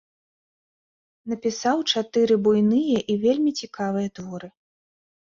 [1.33, 4.47] Напісаў чатыры буйныя і вельмі цікавыя творы.